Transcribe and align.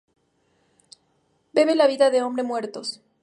Bebe 1.53 1.75
la 1.75 1.85
vida 1.85 2.09
de 2.09 2.23
hombre 2.23 2.41
muertos. 2.41 3.01